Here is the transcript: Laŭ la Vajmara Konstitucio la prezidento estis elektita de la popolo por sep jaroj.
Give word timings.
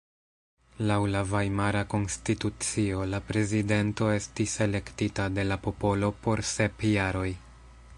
Laŭ 0.91 0.95
la 1.15 1.19
Vajmara 1.33 1.83
Konstitucio 1.91 3.05
la 3.11 3.21
prezidento 3.29 4.09
estis 4.17 4.59
elektita 4.69 5.31
de 5.39 5.47
la 5.53 5.63
popolo 5.69 6.15
por 6.27 6.47
sep 6.59 6.87
jaroj. 6.95 7.29